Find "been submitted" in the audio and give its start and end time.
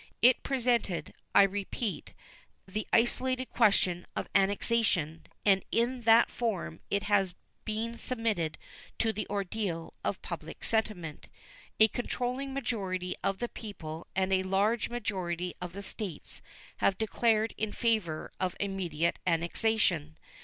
7.65-8.57